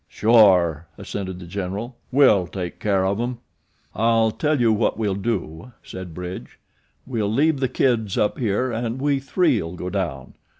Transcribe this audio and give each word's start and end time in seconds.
"Sure," 0.07 0.87
assented 0.97 1.37
The 1.39 1.45
General; 1.45 1.95
"we'll 2.11 2.47
take 2.47 2.79
care 2.79 3.05
of 3.05 3.19
'em." 3.21 3.37
"I'll 3.93 4.31
tell 4.31 4.59
you 4.59 4.73
what 4.73 4.97
we'll 4.97 5.13
do," 5.13 5.73
said 5.83 6.15
Bridge; 6.15 6.57
"we'll 7.05 7.31
leave 7.31 7.59
the 7.59 7.69
kids 7.69 8.17
up 8.17 8.39
here 8.39 8.71
and 8.71 8.99
we 8.99 9.19
three'll 9.19 9.75
go 9.75 9.91
down. 9.91 10.33